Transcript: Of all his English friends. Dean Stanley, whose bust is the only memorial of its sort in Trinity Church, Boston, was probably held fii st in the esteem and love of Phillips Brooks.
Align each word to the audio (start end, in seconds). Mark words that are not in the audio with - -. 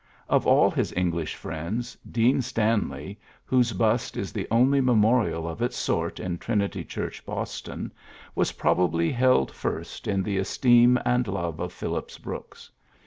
Of 0.27 0.47
all 0.47 0.71
his 0.71 0.91
English 0.93 1.35
friends. 1.35 1.95
Dean 2.11 2.41
Stanley, 2.41 3.19
whose 3.45 3.71
bust 3.71 4.17
is 4.17 4.33
the 4.33 4.47
only 4.49 4.81
memorial 4.81 5.47
of 5.47 5.61
its 5.61 5.77
sort 5.77 6.19
in 6.19 6.39
Trinity 6.39 6.83
Church, 6.83 7.23
Boston, 7.23 7.93
was 8.33 8.53
probably 8.53 9.11
held 9.11 9.51
fii 9.51 9.85
st 9.85 10.07
in 10.07 10.23
the 10.23 10.39
esteem 10.39 10.97
and 11.05 11.27
love 11.27 11.59
of 11.59 11.71
Phillips 11.71 12.17
Brooks. 12.17 12.71